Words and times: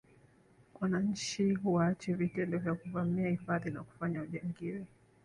Wananchi 0.81 1.57
waache 1.63 2.13
vitendo 2.13 2.57
vya 2.57 2.73
kuvamia 2.75 3.29
hifadhi 3.29 3.71
na 3.71 3.83
kufanya 3.83 4.21
ujangili 4.21 4.85